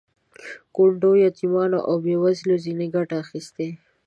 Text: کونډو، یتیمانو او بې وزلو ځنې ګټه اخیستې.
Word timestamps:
کونډو، 0.75 1.11
یتیمانو 1.25 1.79
او 1.87 1.95
بې 2.03 2.15
وزلو 2.23 2.55
ځنې 2.63 2.87
ګټه 2.95 3.15
اخیستې. 3.23 3.67